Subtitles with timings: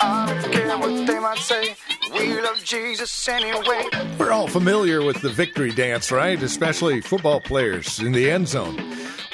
[0.00, 1.76] I don't care what they might say.
[2.12, 3.88] We love Jesus anyway.
[4.18, 6.40] We're all familiar with the victory dance, right?
[6.42, 8.76] Especially football players in the end zone.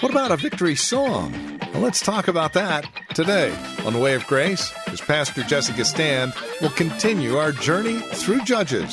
[0.01, 1.33] What about a victory song?
[1.73, 3.55] Well, let's talk about that today
[3.85, 8.93] on the Way of Grace as Pastor Jesse Gistand will continue our journey through Judges.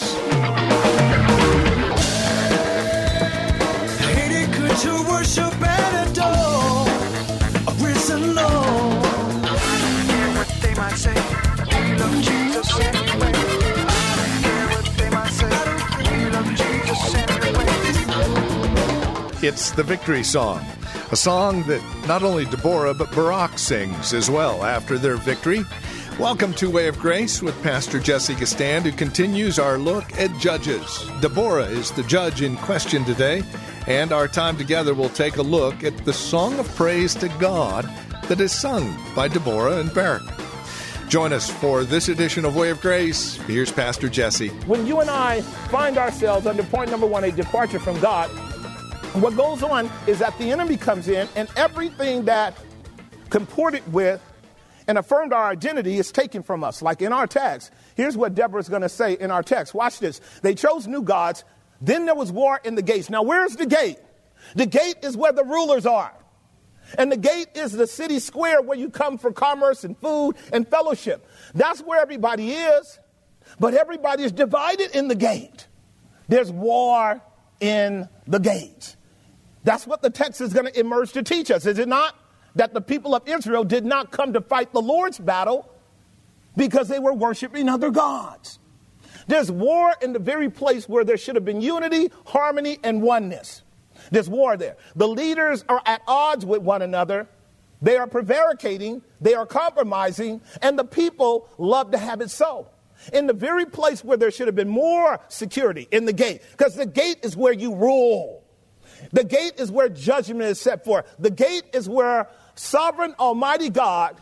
[19.49, 20.63] It's the victory song,
[21.11, 25.63] a song that not only Deborah but Barak sings as well after their victory.
[26.19, 31.03] Welcome to Way of Grace with Pastor Jesse Gistand, who continues our look at judges.
[31.19, 33.41] Deborah is the judge in question today,
[33.87, 37.89] and our time together will take a look at the song of praise to God
[38.27, 40.21] that is sung by Deborah and Barak.
[41.07, 43.37] Join us for this edition of Way of Grace.
[43.47, 44.49] Here's Pastor Jesse.
[44.67, 48.29] when you and I find ourselves under point number one, a departure from God,
[49.13, 52.55] what goes on is that the enemy comes in and everything that
[53.29, 54.21] comported with
[54.87, 56.81] and affirmed our identity is taken from us.
[56.81, 59.73] Like in our text, here's what Deborah's going to say in our text.
[59.73, 60.21] Watch this.
[60.41, 61.43] They chose new gods.
[61.81, 63.09] Then there was war in the gates.
[63.09, 63.97] Now, where's the gate?
[64.55, 66.13] The gate is where the rulers are.
[66.97, 70.67] And the gate is the city square where you come for commerce and food and
[70.67, 71.27] fellowship.
[71.53, 72.99] That's where everybody is.
[73.59, 75.67] But everybody is divided in the gate.
[76.27, 77.21] There's war
[77.59, 78.95] in the gates.
[79.63, 82.15] That's what the text is going to emerge to teach us, is it not?
[82.55, 85.69] That the people of Israel did not come to fight the Lord's battle
[86.55, 88.59] because they were worshiping other gods.
[89.27, 93.61] There's war in the very place where there should have been unity, harmony, and oneness.
[94.11, 94.77] There's war there.
[94.95, 97.27] The leaders are at odds with one another.
[97.81, 102.67] They are prevaricating, they are compromising, and the people love to have it so.
[103.13, 106.75] In the very place where there should have been more security, in the gate, because
[106.75, 108.43] the gate is where you rule.
[109.11, 111.05] The gate is where judgment is set forth.
[111.19, 114.17] The gate is where sovereign Almighty God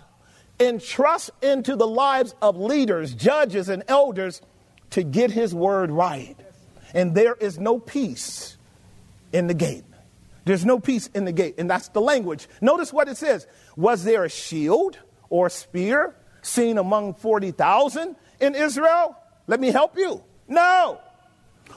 [0.59, 4.41] entrusts into the lives of leaders, judges, and elders
[4.91, 6.35] to get his word right.
[6.93, 8.57] And there is no peace
[9.31, 9.83] in the gate.
[10.45, 11.55] There's no peace in the gate.
[11.57, 12.47] And that's the language.
[12.61, 13.45] Notice what it says.
[13.75, 14.97] Was there a shield
[15.29, 19.17] or spear seen among 40,000 in Israel?
[19.47, 20.23] Let me help you.
[20.47, 21.01] No.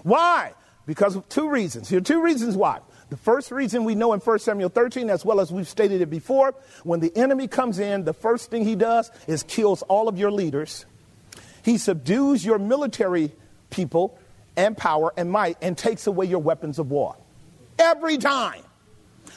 [0.05, 0.55] Why?
[0.87, 1.89] Because of two reasons.
[1.89, 2.79] Here are two reasons why.
[3.11, 6.11] The first reason we know in 1 Samuel 13, as well as we've stated it
[6.11, 6.55] before,
[6.85, 10.31] when the enemy comes in, the first thing he does is kills all of your
[10.31, 10.87] leaders.
[11.65, 13.33] He subdues your military
[13.69, 14.17] people
[14.57, 17.17] and power and might and takes away your weapons of war.
[17.79, 18.63] Every time.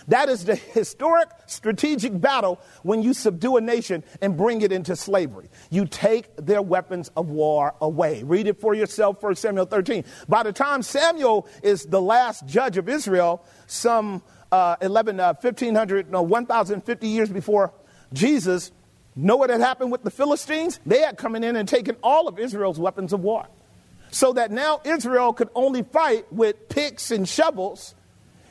[0.08, 4.96] That is the historic strategic battle when you subdue a nation and bring it into
[4.96, 5.50] slavery.
[5.70, 8.24] You take their weapons of war away.
[8.24, 10.04] Read it for yourself, 1 Samuel 13.
[10.28, 16.12] By the time Samuel is the last judge of Israel, some uh, 11, uh, 1500,
[16.12, 17.74] no, 1050 years before
[18.12, 18.72] Jesus,
[19.16, 20.80] know what had happened with the Philistines?
[20.86, 23.48] They had come in and taken all of Israel's weapons of war.
[24.12, 27.96] So that now Israel could only fight with picks and shovels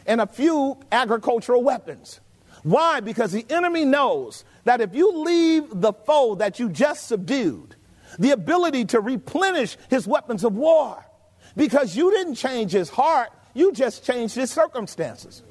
[0.06, 2.20] and a few agricultural weapons.
[2.62, 3.00] Why?
[3.00, 7.76] Because the enemy knows that if you leave the foe that you just subdued
[8.18, 11.04] the ability to replenish his weapons of war,
[11.56, 15.42] because you didn't change his heart, you just changed his circumstances.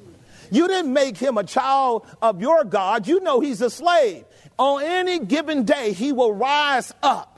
[0.51, 4.25] You didn't make him a child of your God, you know he's a slave.
[4.59, 7.31] On any given day, he will rise up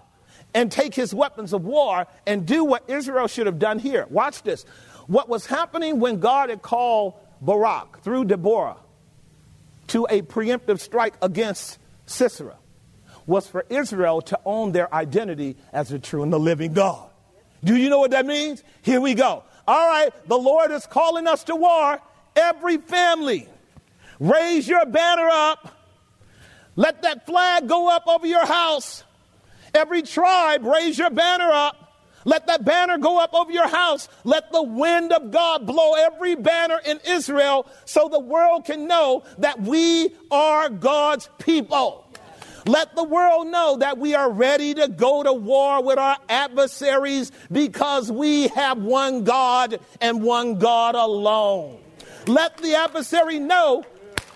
[0.54, 4.06] and take his weapons of war and do what Israel should have done here.
[4.10, 4.66] Watch this.
[5.08, 8.78] What was happening when God had called Barak through Deborah
[9.88, 12.56] to a preemptive strike against Sisera
[13.26, 17.10] was for Israel to own their identity as the true and the living God.
[17.64, 18.64] Do you know what that means?
[18.82, 19.44] Here we go.
[19.68, 22.00] All right, the Lord is calling us to war.
[22.36, 23.48] Every family,
[24.20, 25.78] raise your banner up.
[26.76, 29.04] Let that flag go up over your house.
[29.74, 31.83] Every tribe, raise your banner up.
[32.26, 34.08] Let that banner go up over your house.
[34.24, 39.24] Let the wind of God blow every banner in Israel so the world can know
[39.40, 42.08] that we are God's people.
[42.66, 47.32] Let the world know that we are ready to go to war with our adversaries
[47.52, 51.80] because we have one God and one God alone.
[52.26, 53.84] Let the adversary know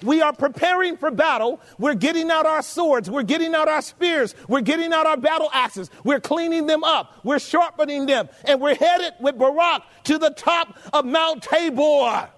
[0.04, 1.60] we are preparing for battle.
[1.78, 3.10] We're getting out our swords.
[3.10, 4.36] We're getting out our spears.
[4.48, 5.90] We're getting out our battle axes.
[6.04, 7.20] We're cleaning them up.
[7.24, 8.30] We're sharpening them.
[8.46, 12.30] And we're headed with Barak to the top of Mount Tabor.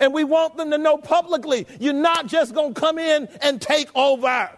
[0.00, 3.60] And we want them to know publicly you're not just going to come in and
[3.60, 4.50] take over.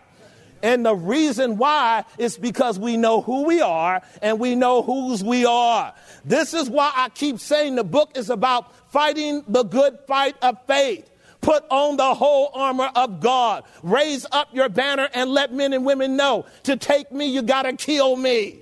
[0.62, 5.22] And the reason why is because we know who we are and we know whose
[5.22, 5.92] we are.
[6.24, 10.56] This is why I keep saying the book is about fighting the good fight of
[10.66, 11.10] faith.
[11.44, 13.64] Put on the whole armor of God.
[13.82, 17.64] Raise up your banner and let men and women know to take me, you got
[17.64, 18.60] to kill me.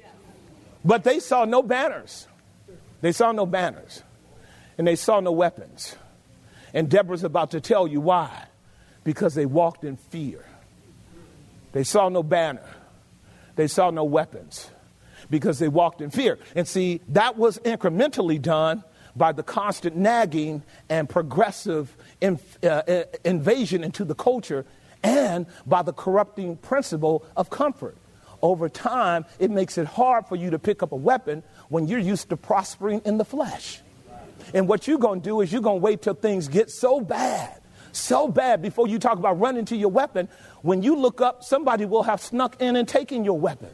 [0.85, 2.27] But they saw no banners.
[3.01, 4.03] They saw no banners.
[4.77, 5.95] And they saw no weapons.
[6.75, 8.47] And Deborah's about to tell you why.
[9.05, 10.45] Because they walked in fear.
[11.71, 12.69] They saw no banner.
[13.55, 14.69] They saw no weapons
[15.31, 16.37] because they walked in fear.
[16.57, 18.83] And see, that was incrementally done
[19.17, 24.65] by the constant nagging and progressive in, uh, uh, invasion into the culture
[25.03, 27.97] and by the corrupting principle of comfort.
[28.41, 32.01] Over time, it makes it hard for you to pick up a weapon when you're
[32.01, 33.81] used to prospering in the flesh.
[34.53, 37.01] And what you're going to do is you're going to wait till things get so
[37.01, 37.61] bad,
[37.93, 40.29] so bad before you talk about running to your weapon.
[40.63, 43.71] When you look up, somebody will have snuck in and taken your weapon.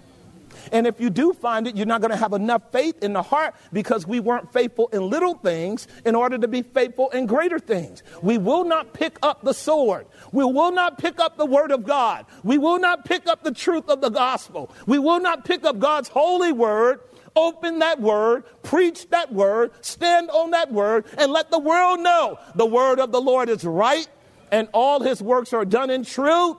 [0.73, 3.23] And if you do find it, you're not going to have enough faith in the
[3.23, 7.59] heart because we weren't faithful in little things in order to be faithful in greater
[7.59, 8.03] things.
[8.23, 10.07] We will not pick up the sword.
[10.33, 12.27] We will not pick up the word of God.
[12.43, 14.71] We will not pick up the truth of the gospel.
[14.87, 17.01] We will not pick up God's holy word
[17.37, 22.37] open that word, preach that word, stand on that word, and let the world know
[22.57, 24.09] the word of the Lord is right
[24.51, 26.57] and all his works are done in truth.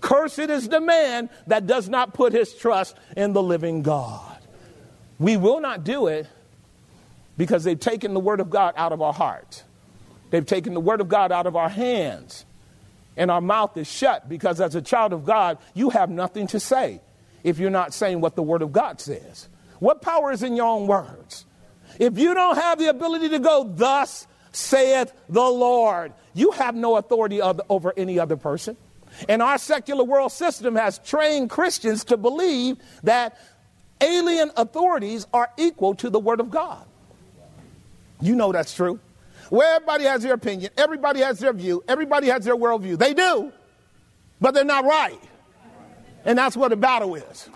[0.00, 4.38] Cursed is the man that does not put his trust in the living God.
[5.18, 6.26] We will not do it
[7.36, 9.62] because they've taken the word of God out of our hearts.
[10.30, 12.44] They've taken the word of God out of our hands.
[13.16, 16.60] And our mouth is shut because as a child of God, you have nothing to
[16.60, 17.00] say
[17.42, 19.48] if you're not saying what the word of God says.
[19.78, 21.46] What power is in your own words?
[21.98, 26.96] If you don't have the ability to go, thus saith the Lord, you have no
[26.96, 28.76] authority over any other person.
[29.28, 33.38] And our secular world system has trained Christians to believe that
[34.00, 36.84] alien authorities are equal to the Word of God.
[38.20, 39.00] You know that's true.
[39.50, 42.98] Where everybody has their opinion, everybody has their view, everybody has their worldview.
[42.98, 43.52] They do,
[44.40, 45.20] but they're not right.
[46.24, 47.48] And that's what the battle is.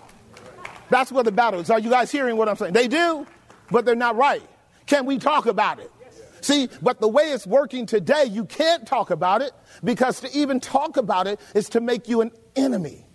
[0.89, 1.69] That's what the battle is.
[1.69, 2.73] Are you guys hearing what I'm saying?
[2.73, 3.27] They do,
[3.69, 4.43] but they're not right.
[4.85, 5.91] Can we talk about it?
[6.41, 9.51] See, but the way it's working today, you can't talk about it
[9.83, 13.05] because to even talk about it is to make you an enemy.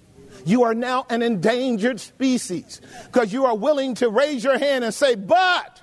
[0.44, 4.94] You are now an endangered species because you are willing to raise your hand and
[4.94, 5.82] say, but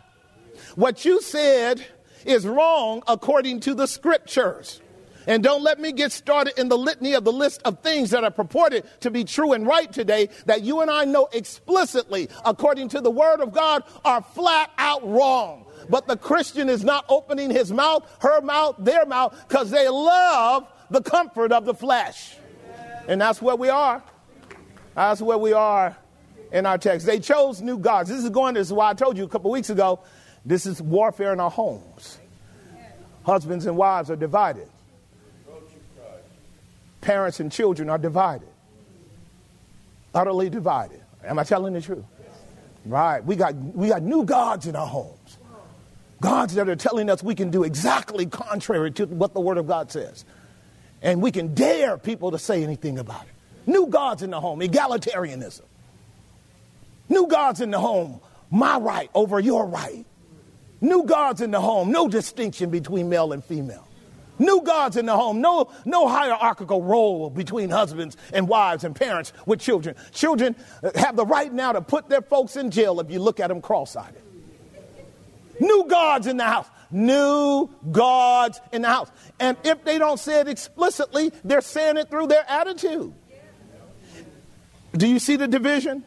[0.76, 1.86] what you said
[2.26, 4.80] is wrong according to the scriptures.
[5.28, 8.24] And don't let me get started in the litany of the list of things that
[8.24, 12.90] are purported to be true and right today that you and I know explicitly, according
[12.90, 15.66] to the word of God, are flat out wrong.
[15.90, 20.68] But the Christian is not opening his mouth, her mouth, their mouth, because they love
[20.90, 22.36] the comfort of the flesh.
[23.08, 24.04] And that's where we are.
[24.96, 25.98] That's where we are
[26.52, 27.06] in our text.
[27.06, 28.10] They chose new gods.
[28.10, 30.00] This is going, this is why I told you a couple weeks ago,
[30.46, 32.20] this is warfare in our homes.
[33.26, 34.70] Husbands and wives are divided.
[37.04, 38.48] Parents and children are divided.
[40.16, 41.02] Utterly divided.
[41.26, 42.06] Am I telling the truth?
[42.86, 43.22] Right.
[43.24, 45.38] We got, we got new gods in our homes.
[46.22, 49.68] Gods that are telling us we can do exactly contrary to what the Word of
[49.68, 50.24] God says.
[51.02, 53.70] And we can dare people to say anything about it.
[53.70, 55.64] New gods in the home, egalitarianism.
[57.10, 60.06] New gods in the home, my right over your right.
[60.80, 63.86] New gods in the home, no distinction between male and female.
[64.40, 69.32] New gods in the home, no, no hierarchical role between husbands and wives and parents
[69.46, 69.96] with children.
[70.12, 70.56] Children
[70.96, 73.62] have the right now to put their folks in jail if you look at them
[73.62, 74.16] cross eyed.
[75.60, 76.68] New gods in the house.
[76.90, 79.10] New gods in the house.
[79.40, 83.14] And if they don't say it explicitly, they're saying it through their attitude.
[84.96, 86.04] Do you see the division?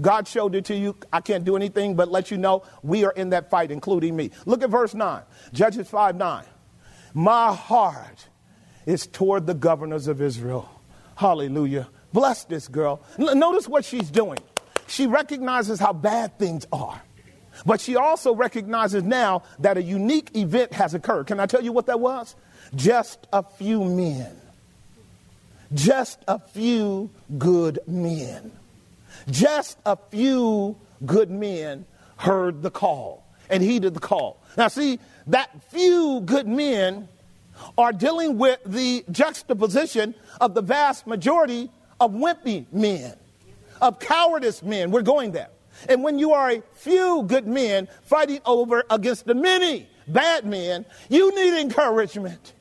[0.00, 0.96] God showed it to you.
[1.12, 4.30] I can't do anything but let you know we are in that fight, including me.
[4.46, 6.44] Look at verse 9, Judges 5 9.
[7.14, 8.28] My heart
[8.86, 10.68] is toward the governors of Israel.
[11.16, 11.88] Hallelujah.
[12.12, 13.02] Bless this girl.
[13.18, 14.38] Notice what she's doing.
[14.86, 17.02] She recognizes how bad things are.
[17.66, 21.26] But she also recognizes now that a unique event has occurred.
[21.26, 22.36] Can I tell you what that was?
[22.74, 24.34] Just a few men.
[25.74, 28.52] just a few good men.
[29.30, 31.84] Just a few good men
[32.16, 34.42] heard the call and heeded the call.
[34.56, 37.08] Now, see, that few good men
[37.76, 41.70] are dealing with the juxtaposition of the vast majority
[42.00, 43.14] of wimpy men,
[43.80, 44.90] of cowardice men.
[44.90, 45.48] We're going there.
[45.88, 50.84] And when you are a few good men fighting over against the many bad men,
[51.08, 52.54] you need encouragement.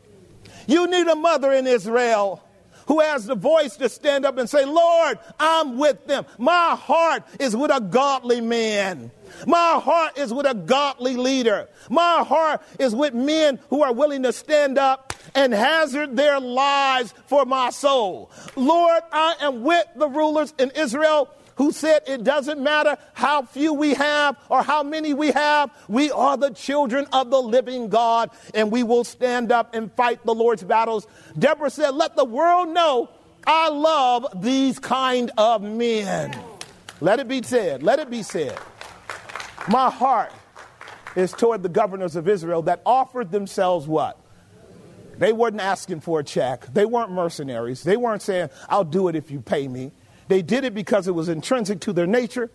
[0.67, 2.43] You need a mother in Israel
[2.87, 6.25] who has the voice to stand up and say, Lord, I'm with them.
[6.37, 9.11] My heart is with a godly man.
[9.45, 11.69] My heart is with a godly leader.
[11.89, 17.13] My heart is with men who are willing to stand up and hazard their lives
[17.27, 18.31] for my soul.
[18.55, 23.73] Lord, I am with the rulers in Israel who said it doesn't matter how few
[23.73, 28.29] we have or how many we have, we are the children of the living God
[28.53, 31.07] and we will stand up and fight the Lord's battles.
[31.37, 33.09] Deborah said, Let the world know
[33.47, 36.37] I love these kind of men.
[36.99, 38.57] Let it be said, let it be said.
[39.69, 40.31] My heart
[41.15, 44.17] is toward the governors of Israel that offered themselves what?
[45.17, 46.71] They weren't asking for a check.
[46.73, 47.83] They weren't mercenaries.
[47.83, 49.91] They weren't saying, I'll do it if you pay me.
[50.27, 52.49] They did it because it was intrinsic to their nature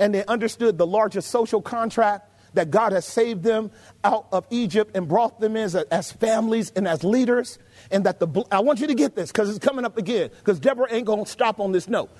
[0.00, 3.70] and they understood the largest social contract that God has saved them
[4.02, 7.58] out of Egypt and brought them in as, as families and as leaders.
[7.90, 10.58] And that the, I want you to get this because it's coming up again because
[10.58, 12.10] Deborah ain't going to stop on this note.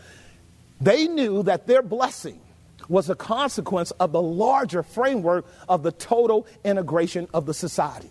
[0.80, 2.40] They knew that their blessing
[2.88, 8.10] was a consequence of the larger framework of the total integration of the society.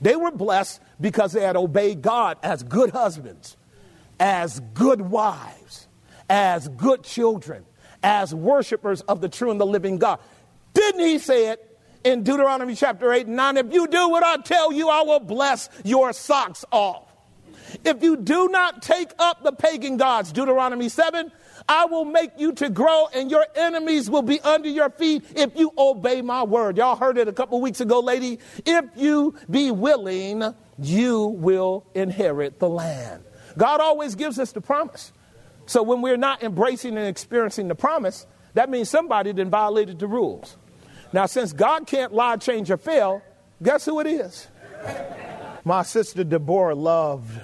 [0.00, 3.56] They were blessed because they had obeyed God as good husbands,
[4.18, 5.88] as good wives,
[6.28, 7.64] as good children,
[8.02, 10.20] as worshipers of the true and the living God.
[10.72, 13.56] Didn't he say it in Deuteronomy chapter 8 and 9?
[13.58, 17.06] If you do what I tell you, I will bless your socks off.
[17.84, 21.30] If you do not take up the pagan gods, Deuteronomy 7,
[21.68, 25.56] I will make you to grow and your enemies will be under your feet if
[25.56, 26.76] you obey my word.
[26.76, 28.38] Y'all heard it a couple weeks ago, lady.
[28.64, 33.24] If you be willing, you will inherit the land.
[33.56, 35.12] God always gives us the promise.
[35.66, 40.06] So when we're not embracing and experiencing the promise, that means somebody then violated the
[40.06, 40.56] rules.
[41.12, 43.22] Now, since God can't lie, change, or fail,
[43.62, 44.48] guess who it is?
[45.64, 47.40] My sister Deborah loved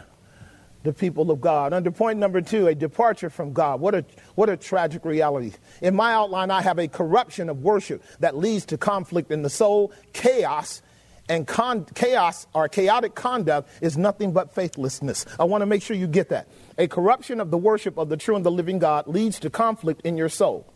[0.87, 1.73] the people of God.
[1.73, 3.81] Under point number two, a departure from God.
[3.81, 4.05] What a,
[4.37, 5.53] what a tragic reality.
[5.83, 9.51] In my outline, I have a corruption of worship that leads to conflict in the
[9.51, 10.81] soul, chaos,
[11.29, 15.27] and con- chaos or chaotic conduct is nothing but faithlessness.
[15.41, 16.47] I want to make sure you get that.
[16.79, 20.03] A corruption of the worship of the true and the living God leads to conflict
[20.03, 20.73] in your soul.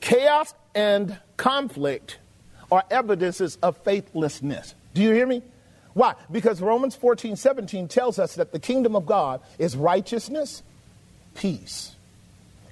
[0.00, 2.18] Chaos and conflict
[2.70, 4.76] are evidences of faithlessness.
[4.94, 5.42] Do you hear me?
[5.94, 6.14] Why?
[6.30, 10.62] Because Romans 14, 17 tells us that the kingdom of God is righteousness,
[11.34, 11.94] peace,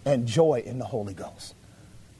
[0.04, 1.54] and joy in the Holy Ghost.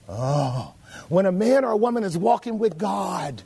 [0.09, 0.75] Oh,
[1.09, 3.43] when a man or a woman is walking with God,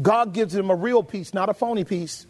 [0.00, 2.26] God gives them a real peace, not a phony peace.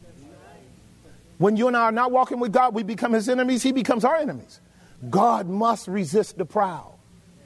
[1.39, 4.05] When you and I are not walking with God, we become his enemies, he becomes
[4.05, 4.61] our enemies.
[5.09, 6.93] God must resist the proud.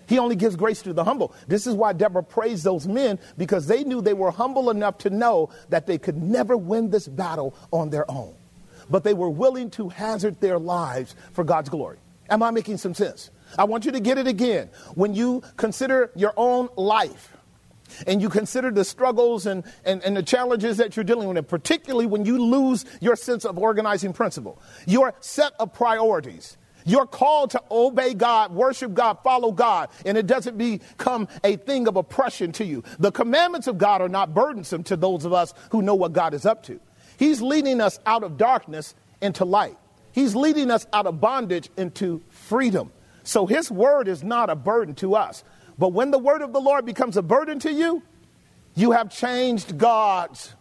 [0.06, 1.34] He only gives grace to the humble.
[1.49, 5.11] This is why Deborah praised those men because they knew they were humble enough to
[5.11, 8.34] know that they could never win this battle on their own.
[8.90, 11.99] But they were willing to hazard their lives for God's glory.
[12.28, 13.30] Am I making some sense?
[13.58, 14.70] I want you to get it again.
[14.94, 17.30] When you consider your own life,
[18.06, 21.46] and you consider the struggles and, and, and, the challenges that you're dealing with, and
[21.46, 26.56] particularly when you lose your sense of organizing principle, your set of priorities.
[26.85, 31.88] You're called to obey God, worship God, follow God, and it doesn't become a thing
[31.88, 32.85] of oppression to you.
[32.99, 36.35] The commandments of God are not burdensome to those of us who know what God
[36.35, 36.79] is up to.
[37.19, 39.79] He's leading us out of darkness into light.
[40.12, 42.93] He's leading us out of bondage into freedom.
[43.23, 45.43] So his word is not a burden to us.
[45.79, 48.03] But when the word of the Lord becomes a burden to you,
[48.75, 50.55] you have changed gods.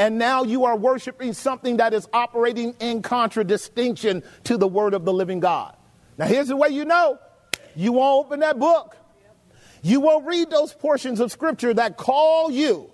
[0.00, 5.04] And now you are worshiping something that is operating in contradistinction to the word of
[5.04, 5.76] the living God.
[6.16, 7.18] Now, here's the way you know
[7.76, 8.96] you won't open that book.
[9.82, 12.90] You won't read those portions of scripture that call you,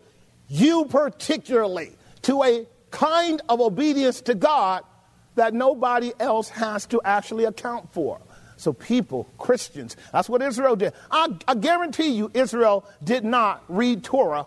[0.49, 4.83] you particularly, to a kind of obedience to God
[5.37, 8.21] that nobody else has to actually account for.
[8.57, 10.93] So, people, Christians, that's what Israel did.
[11.13, 14.47] I, I, guarantee you, Israel did not read Torah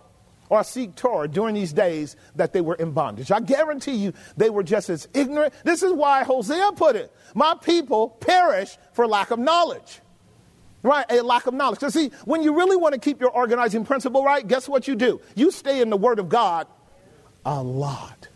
[0.49, 3.31] or seek Torah during these days that they were in bondage.
[3.31, 5.53] I guarantee you, they were just as ignorant.
[5.63, 10.01] This is why Hosea put it My people perish for lack of knowledge.
[10.81, 11.05] Right?
[11.09, 11.79] A lack of knowledge.
[11.79, 14.95] So, see, when you really want to keep your organizing principle right, guess what you
[14.95, 15.19] do?
[15.35, 16.67] You stay in the Word of God
[17.45, 18.29] a lot.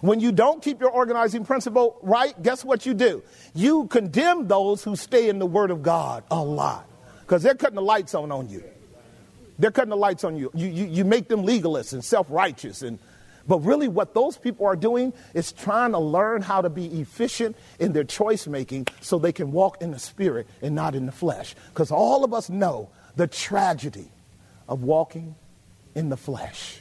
[0.00, 3.24] When you don't keep your organizing principle right, guess what you do?
[3.54, 6.86] You condemn those who stay in the Word of God a lot
[7.22, 8.62] because they're cutting the lights on on you.
[9.58, 10.50] They're cutting the lights on you.
[10.54, 12.82] You, you, you make them legalists and self righteous.
[12.82, 12.98] And,
[13.48, 17.56] but really, what those people are doing is trying to learn how to be efficient
[17.78, 21.12] in their choice making so they can walk in the spirit and not in the
[21.12, 21.54] flesh.
[21.68, 24.08] Because all of us know the tragedy
[24.68, 25.34] of walking
[25.94, 26.80] in the flesh.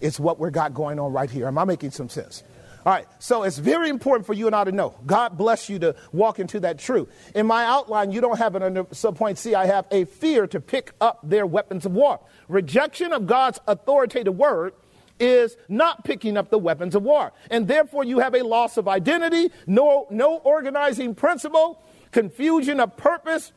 [0.00, 1.46] It's what we've got going on right here.
[1.46, 2.42] Am I making some sense?
[2.86, 4.94] All right, so it's very important for you and I to know.
[5.04, 7.08] God bless you to walk into that truth.
[7.34, 9.56] In my outline, you don't have it under subpoint C.
[9.56, 12.20] I have a fear to pick up their weapons of war.
[12.46, 14.72] Rejection of God's authoritative word
[15.18, 17.32] is not picking up the weapons of war.
[17.50, 23.50] And therefore, you have a loss of identity, no, no organizing principle, confusion of purpose,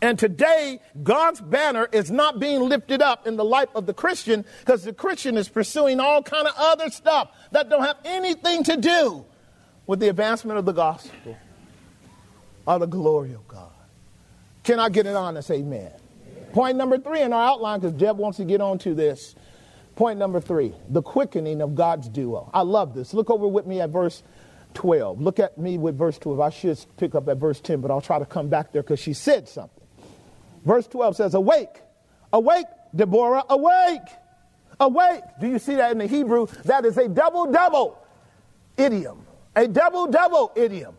[0.00, 4.44] and today, God's banner is not being lifted up in the life of the Christian
[4.60, 8.76] because the Christian is pursuing all kind of other stuff that don't have anything to
[8.76, 9.24] do
[9.86, 11.36] with the advancement of the gospel
[12.66, 13.72] or the glory of God.
[14.62, 15.90] Can I get on and say amen?
[16.52, 19.34] Point number three in our outline, because Jeb wants to get on to this.
[19.96, 22.50] Point number three, the quickening of God's duo.
[22.54, 23.12] I love this.
[23.14, 24.22] Look over with me at verse
[24.74, 25.20] 12.
[25.20, 26.38] Look at me with verse 12.
[26.38, 29.00] I should pick up at verse 10, but I'll try to come back there because
[29.00, 29.77] she said something.
[30.64, 31.82] Verse 12 says, Awake,
[32.32, 34.00] awake, Deborah, awake,
[34.80, 35.22] awake.
[35.40, 36.46] Do you see that in the Hebrew?
[36.64, 37.98] That is a double double
[38.76, 39.24] idiom,
[39.54, 40.94] a double double idiom.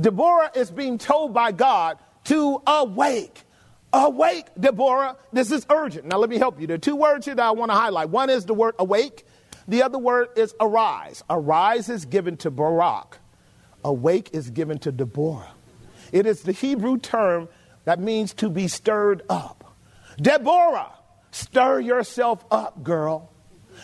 [0.00, 3.42] Deborah is being told by God to awake.
[3.92, 5.16] Awake, Deborah.
[5.32, 6.06] This is urgent.
[6.06, 6.66] Now, let me help you.
[6.66, 8.10] There are two words here that I want to highlight.
[8.10, 9.24] One is the word awake,
[9.68, 11.22] the other word is arise.
[11.30, 13.18] Arise is given to Barak,
[13.84, 15.48] awake is given to Deborah.
[16.12, 17.48] It is the Hebrew term
[17.86, 19.76] that means to be stirred up.
[20.20, 20.92] Deborah,
[21.30, 23.32] stir yourself up, girl.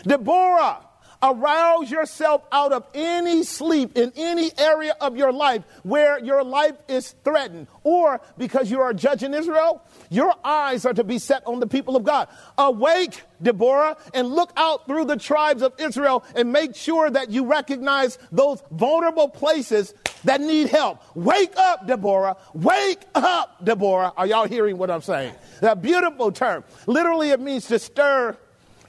[0.03, 0.85] Deborah,
[1.23, 6.75] arouse yourself out of any sleep in any area of your life where your life
[6.89, 7.67] is threatened.
[7.83, 11.95] Or because you are judging Israel, your eyes are to be set on the people
[11.95, 12.27] of God.
[12.57, 17.45] Awake, Deborah, and look out through the tribes of Israel and make sure that you
[17.45, 21.01] recognize those vulnerable places that need help.
[21.15, 22.37] Wake up, Deborah.
[22.53, 24.13] Wake up, Deborah.
[24.15, 25.35] Are y'all hearing what I'm saying?
[25.61, 26.63] That beautiful term.
[26.87, 28.37] Literally, it means to stir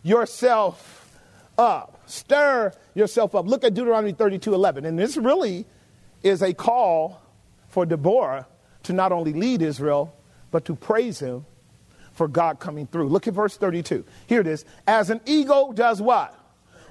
[0.02, 1.18] yourself
[1.58, 2.02] up.
[2.06, 3.46] Stir yourself up.
[3.46, 4.84] Look at Deuteronomy 32 11.
[4.84, 5.66] And this really
[6.22, 7.20] is a call
[7.68, 8.46] for Deborah
[8.84, 10.14] to not only lead Israel,
[10.50, 11.44] but to praise him
[12.12, 13.08] for God coming through.
[13.08, 14.04] Look at verse 32.
[14.26, 14.64] Here it is.
[14.86, 16.38] As an eagle does what?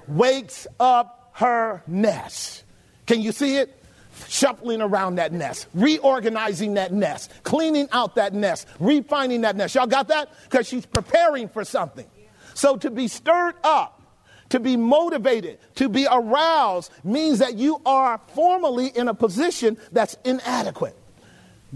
[0.06, 2.64] Wakes up her nest.
[3.06, 3.83] Can you see it?
[4.28, 9.74] Shuffling around that nest, reorganizing that nest, cleaning out that nest, refining that nest.
[9.74, 10.30] Y'all got that?
[10.44, 12.06] Because she's preparing for something.
[12.54, 14.02] So to be stirred up,
[14.50, 20.16] to be motivated, to be aroused means that you are formally in a position that's
[20.24, 20.96] inadequate.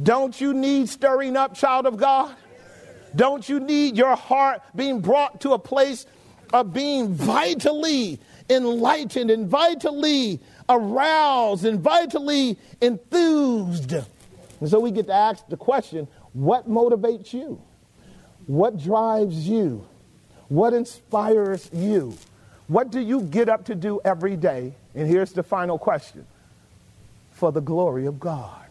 [0.01, 2.35] Don't you need stirring up, child of God?
[3.17, 6.07] Don't you need your heart being brought to a place
[6.53, 8.19] of being vitally
[8.51, 13.93] enlightened and vitally aroused and vitally enthused.
[13.93, 17.61] And so we get to ask the question what motivates you?
[18.47, 19.87] What drives you?
[20.49, 22.17] What inspires you?
[22.69, 24.75] What do you get up to do every day?
[24.95, 26.27] And here's the final question
[27.33, 28.68] for the glory of God.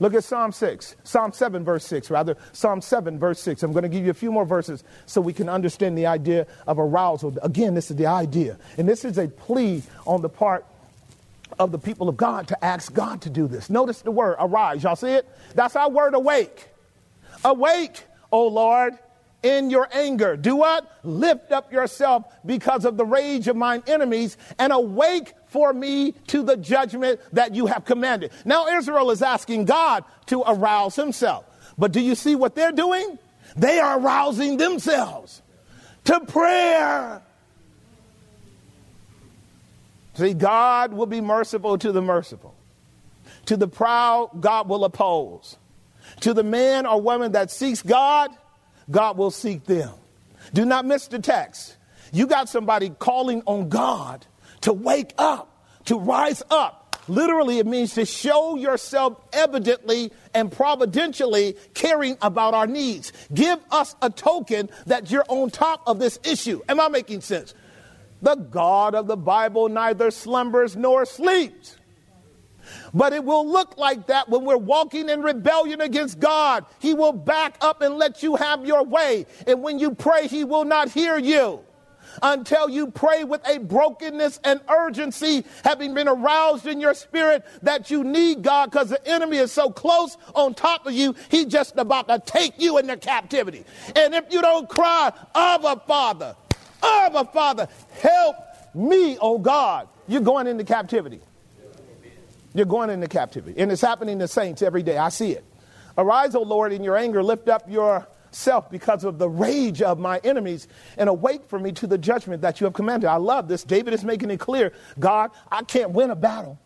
[0.00, 3.62] Look at Psalm 6, Psalm 7, verse 6, rather, Psalm 7, verse 6.
[3.62, 6.46] I'm going to give you a few more verses so we can understand the idea
[6.66, 7.36] of arousal.
[7.42, 8.58] Again, this is the idea.
[8.76, 10.64] And this is a plea on the part
[11.58, 13.70] of the people of God to ask God to do this.
[13.70, 14.82] Notice the word arise.
[14.82, 15.28] Y'all see it?
[15.54, 16.68] That's our word awake.
[17.44, 18.98] Awake, O Lord,
[19.42, 20.36] in your anger.
[20.36, 20.90] Do what?
[21.04, 26.42] Lift up yourself because of the rage of mine enemies and awake for me to
[26.42, 28.32] the judgment that you have commanded.
[28.44, 31.44] Now Israel is asking God to arouse himself.
[31.76, 33.18] But do you see what they're doing?
[33.56, 35.42] They are arousing themselves
[36.04, 37.22] to prayer.
[40.14, 42.54] See, God will be merciful to the merciful.
[43.46, 45.56] To the proud, God will oppose.
[46.20, 48.30] To the man or woman that seeks God,
[48.90, 49.90] God will seek them.
[50.52, 51.76] Do not miss the text.
[52.12, 54.26] You got somebody calling on God
[54.62, 56.96] to wake up, to rise up.
[57.08, 63.12] Literally, it means to show yourself evidently and providentially caring about our needs.
[63.32, 66.60] Give us a token that you're on top of this issue.
[66.68, 67.54] Am I making sense?
[68.20, 71.76] The God of the Bible neither slumbers nor sleeps.
[72.92, 76.66] But it will look like that when we're walking in rebellion against God.
[76.80, 79.24] He will back up and let you have your way.
[79.46, 81.64] And when you pray, He will not hear you.
[82.22, 87.90] Until you pray with a brokenness and urgency, having been aroused in your spirit that
[87.90, 91.76] you need God because the enemy is so close on top of you, he's just
[91.76, 93.64] about to take you into captivity.
[93.96, 96.36] And if you don't cry, Abba, Father,
[96.82, 97.68] Abba, Father,
[98.00, 98.36] help
[98.74, 101.20] me, oh God, you're going into captivity.
[102.54, 103.60] You're going into captivity.
[103.60, 104.96] And it's happening to saints every day.
[104.96, 105.44] I see it.
[105.96, 107.68] Arise, O Lord, in your anger, lift up
[108.38, 112.42] yourself because of the rage of my enemies, and awake for me to the judgment
[112.42, 113.08] that you have commanded.
[113.08, 113.64] I love this.
[113.64, 116.58] David is making it clear God, I can't win a battle.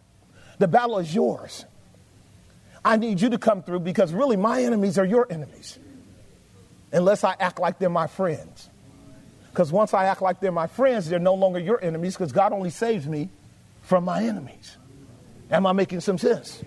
[0.59, 1.65] The battle is yours.
[2.85, 5.79] I need you to come through because really my enemies are your enemies.
[6.93, 8.69] Unless I act like they're my friends.
[9.51, 12.53] Because once I act like they're my friends, they're no longer your enemies because God
[12.53, 13.31] only saves me
[13.83, 14.77] from my enemies.
[15.51, 16.63] Am I making some sense?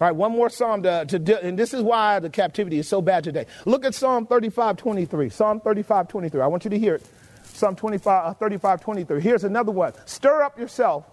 [0.00, 3.00] All right, one more psalm to, to and this is why the captivity is so
[3.00, 3.46] bad today.
[3.64, 5.28] Look at Psalm 35, 23.
[5.28, 6.40] Psalm 35, 23.
[6.40, 7.06] I want you to hear it.
[7.44, 9.20] Psalm 25, uh, 35, 23.
[9.20, 9.92] Here's another one.
[10.06, 11.04] Stir up yourself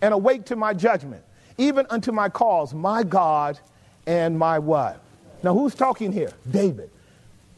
[0.00, 1.24] and awake to my judgment,
[1.56, 3.58] even unto my cause, my God
[4.06, 5.00] and my what?
[5.42, 6.30] Now, who's talking here?
[6.48, 6.90] David.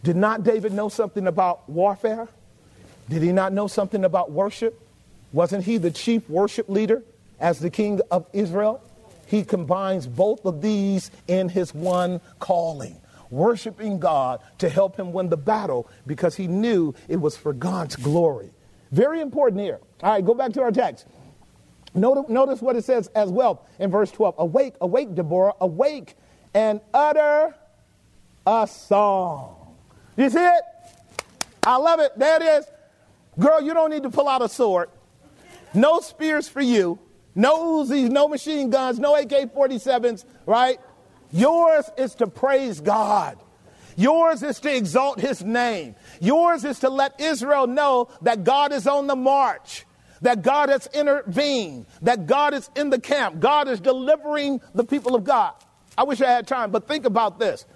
[0.03, 2.27] Did not David know something about warfare?
[3.11, 4.81] Did he not know something about worship?
[5.35, 7.03] Wasn't he the chief worship leader
[7.39, 8.83] as the king of Israel?
[9.31, 15.29] He combines both of these in his one calling worshiping God to help him win
[15.29, 18.51] the battle because he knew it was for God's glory.
[18.91, 19.79] Very important here.
[20.03, 21.07] All right, go back to our text.
[21.95, 24.35] Notice what it says as well in verse 12.
[24.39, 26.17] Awake, awake, Deborah, awake
[26.55, 27.55] and utter
[28.45, 29.77] a song.
[30.17, 30.63] You see it?
[31.63, 32.11] I love it.
[32.19, 32.67] There it is.
[33.39, 34.91] Girl, you don't need to pull out a sword.
[35.73, 36.99] No spears for you.
[37.35, 40.79] No Uzis, no machine guns, no AK 47s, right?
[41.33, 43.39] Yours is to praise God.
[43.97, 45.95] Yours is to exalt his name.
[46.21, 49.85] Yours is to let Israel know that God is on the march,
[50.23, 55.15] that God has intervened, that God is in the camp, God is delivering the people
[55.15, 55.53] of God.
[55.97, 57.67] I wish I had time, but think about this.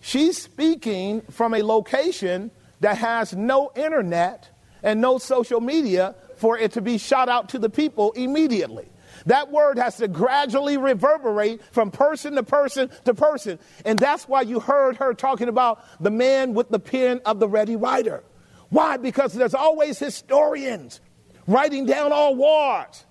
[0.00, 2.50] She's speaking from a location
[2.80, 4.50] that has no internet
[4.82, 8.88] and no social media, for it to be shot out to the people immediately.
[9.26, 13.58] That word has to gradually reverberate from person to person to person.
[13.84, 17.48] And that's why you heard her talking about the man with the pen of the
[17.48, 18.24] ready writer.
[18.68, 18.96] Why?
[18.96, 21.00] Because there's always historians
[21.46, 23.04] writing down all wars.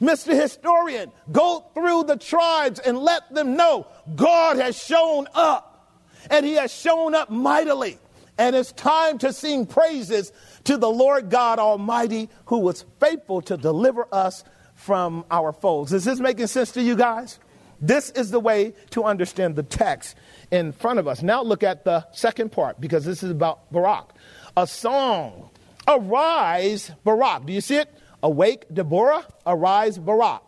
[0.00, 0.40] Mr.
[0.40, 6.54] Historian, go through the tribes and let them know God has shown up and he
[6.54, 7.98] has shown up mightily.
[8.40, 10.32] And it's time to sing praises
[10.64, 15.92] to the Lord God Almighty who was faithful to deliver us from our foes.
[15.92, 17.38] Is this making sense to you guys?
[17.82, 20.16] This is the way to understand the text
[20.50, 21.22] in front of us.
[21.22, 24.14] Now look at the second part because this is about Barak.
[24.56, 25.50] A song.
[25.86, 27.44] Arise, Barak.
[27.44, 27.94] Do you see it?
[28.22, 29.26] Awake, Deborah.
[29.46, 30.42] Arise, Barak.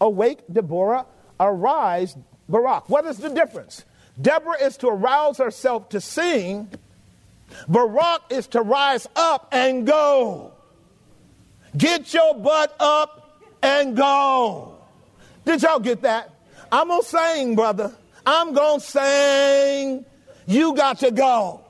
[0.00, 1.04] Awake, Deborah.
[1.38, 2.16] Arise,
[2.48, 2.88] Barak.
[2.88, 3.84] What is the difference?
[4.18, 6.70] Deborah is to arouse herself to sing
[7.68, 10.52] Barak is to rise up and go.
[11.76, 14.78] Get your butt up and go.
[15.44, 16.30] Did y'all get that?
[16.72, 17.94] I'm going to sing, brother.
[18.24, 20.04] I'm going to sing.
[20.46, 21.62] You got to go.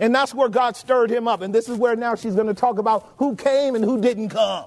[0.00, 1.40] And that's where God stirred him up.
[1.40, 4.30] And this is where now she's going to talk about who came and who didn't
[4.30, 4.66] come.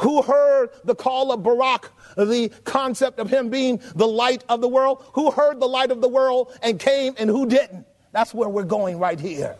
[0.00, 4.68] Who heard the call of Barak, the concept of him being the light of the
[4.68, 5.04] world?
[5.14, 7.86] Who heard the light of the world and came and who didn't?
[8.12, 9.56] That's where we're going right here.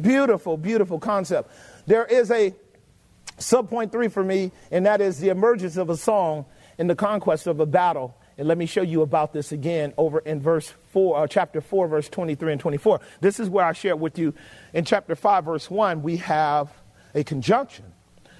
[0.00, 1.50] Beautiful, beautiful concept.
[1.86, 2.54] There is a
[3.38, 6.46] subpoint three for me, and that is the emergence of a song
[6.78, 8.16] in the conquest of a battle.
[8.36, 11.88] And let me show you about this again over in verse 4, uh, chapter 4,
[11.88, 13.00] verse 23 and 24.
[13.20, 14.34] This is where I shared with you
[14.72, 16.70] in chapter 5, verse 1, we have
[17.14, 17.84] a conjunction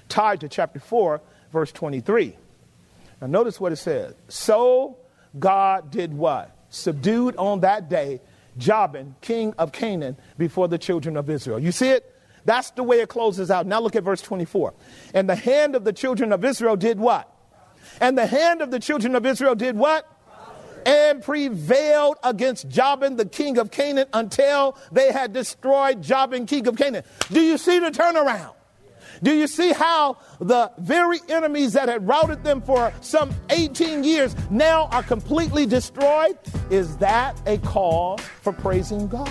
[0.09, 1.21] tied to chapter 4,
[1.53, 2.37] verse 23.
[3.21, 4.15] Now, notice what it says.
[4.29, 4.99] So
[5.39, 6.57] God did what?
[6.71, 8.21] Subdued on that day
[8.57, 11.59] Jabin, king of Canaan, before the children of Israel.
[11.59, 12.11] You see it?
[12.45, 13.67] That's the way it closes out.
[13.67, 14.75] Now look at verse 24.
[15.15, 17.31] And the hand of the children of Israel did what?
[18.01, 20.07] And the hand of the children of Israel did what?
[20.87, 26.77] And prevailed against Jabin, the king of Canaan, until they had destroyed Jabin, king of
[26.77, 27.05] Canaan.
[27.31, 28.53] Do you see the turnaround?
[29.23, 34.35] Do you see how the very enemies that had routed them for some 18 years
[34.51, 36.39] now are completely destroyed?
[36.71, 39.31] Is that a cause for praising God?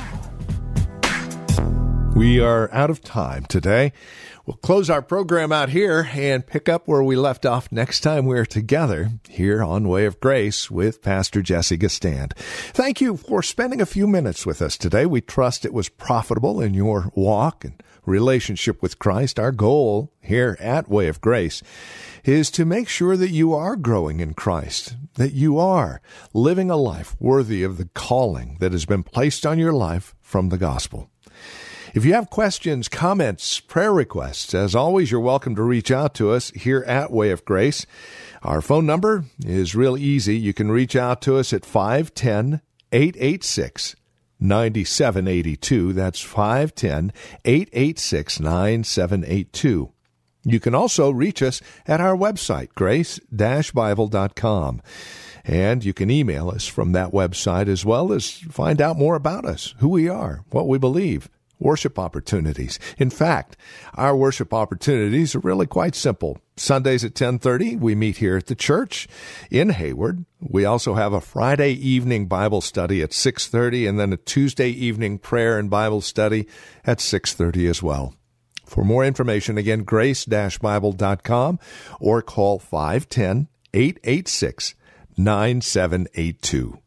[2.16, 3.92] We are out of time today.
[4.46, 8.26] We'll close our program out here and pick up where we left off next time
[8.26, 12.34] we're together here on Way of Grace with Pastor Jesse Gistand.
[12.74, 15.06] Thank you for spending a few minutes with us today.
[15.06, 19.40] We trust it was profitable in your walk and relationship with Christ.
[19.40, 21.64] Our goal here at Way of Grace
[22.26, 26.02] is to make sure that you are growing in Christ, that you are
[26.34, 30.50] living a life worthy of the calling that has been placed on your life from
[30.50, 31.10] the gospel.
[31.94, 36.32] If you have questions, comments, prayer requests, as always, you're welcome to reach out to
[36.32, 37.86] us here at Way of Grace.
[38.42, 40.36] Our phone number is real easy.
[40.36, 43.96] You can reach out to us at 510 886
[44.40, 45.94] 9782.
[45.94, 47.14] That's 510
[47.46, 49.92] 886 9782.
[50.46, 54.82] You can also reach us at our website, grace-bible.com.
[55.46, 59.46] And you can email us from that website as well as find out more about
[59.46, 61.30] us, who we are, what we believe
[61.64, 62.78] worship opportunities.
[62.98, 63.58] In fact,
[63.96, 66.38] our worship opportunities are really quite simple.
[66.58, 69.08] Sundays at 10:30 we meet here at the church
[69.50, 70.26] in Hayward.
[70.40, 75.18] We also have a Friday evening Bible study at 6:30 and then a Tuesday evening
[75.18, 76.48] prayer and Bible study
[76.86, 78.14] at 6:30 as well.
[78.66, 81.60] For more information again grace-bible.com
[82.00, 84.76] or call 510 886
[85.18, 86.83] 9782.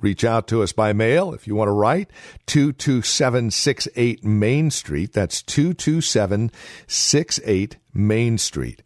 [0.00, 2.10] Reach out to us by mail if you want to write
[2.46, 5.12] 22768 Main Street.
[5.12, 8.82] That's 22768 Main Street,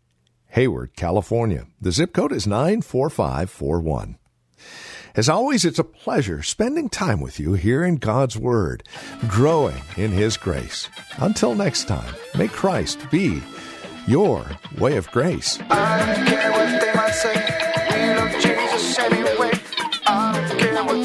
[0.49, 1.67] Hayward, California.
[1.81, 4.19] The zip code is 94541.
[5.15, 8.83] As always, it's a pleasure spending time with you here in God's Word,
[9.29, 10.89] growing in His grace.
[11.19, 13.43] Until next time, may Christ be
[14.07, 14.47] your
[14.79, 15.59] way of grace.